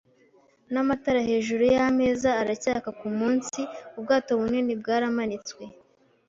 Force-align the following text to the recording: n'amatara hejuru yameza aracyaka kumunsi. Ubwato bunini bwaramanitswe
n'amatara 0.71 1.21
hejuru 1.29 1.63
yameza 1.75 2.29
aracyaka 2.41 2.89
kumunsi. 2.99 3.59
Ubwato 3.97 4.31
bunini 4.39 4.71
bwaramanitswe 4.81 5.63